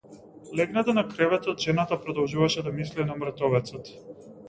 Легната 0.59 0.93
на 0.99 1.03
креветот 1.09 1.59
жената 1.67 2.01
продолжуваше 2.01 2.63
да 2.69 2.77
мисли 2.81 3.05
на 3.11 3.15
мртовецот. 3.25 3.97